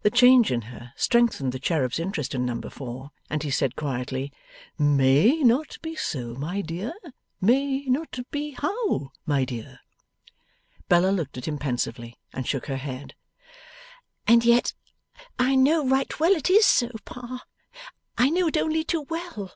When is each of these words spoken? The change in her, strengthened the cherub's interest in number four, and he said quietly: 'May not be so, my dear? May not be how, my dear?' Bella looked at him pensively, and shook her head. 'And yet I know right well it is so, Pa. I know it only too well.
The 0.00 0.08
change 0.10 0.50
in 0.50 0.62
her, 0.72 0.94
strengthened 0.96 1.52
the 1.52 1.58
cherub's 1.58 2.00
interest 2.00 2.34
in 2.34 2.46
number 2.46 2.70
four, 2.70 3.10
and 3.28 3.42
he 3.42 3.50
said 3.50 3.76
quietly: 3.76 4.32
'May 4.78 5.42
not 5.42 5.76
be 5.82 5.94
so, 5.94 6.32
my 6.32 6.62
dear? 6.62 6.94
May 7.38 7.84
not 7.84 8.18
be 8.30 8.52
how, 8.52 9.10
my 9.26 9.44
dear?' 9.44 9.80
Bella 10.88 11.10
looked 11.10 11.36
at 11.36 11.46
him 11.46 11.58
pensively, 11.58 12.18
and 12.32 12.48
shook 12.48 12.64
her 12.64 12.78
head. 12.78 13.14
'And 14.26 14.42
yet 14.42 14.72
I 15.38 15.54
know 15.54 15.86
right 15.86 16.18
well 16.18 16.32
it 16.32 16.48
is 16.48 16.64
so, 16.64 16.88
Pa. 17.04 17.44
I 18.16 18.30
know 18.30 18.46
it 18.46 18.56
only 18.56 18.84
too 18.84 19.02
well. 19.02 19.52